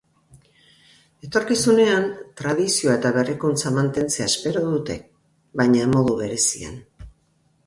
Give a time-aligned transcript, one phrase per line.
[1.27, 2.07] Etorkizunean,
[2.41, 4.97] tradizioa eta berrikuntza mantentzea espero dute,
[5.63, 6.83] baina modu bereizian.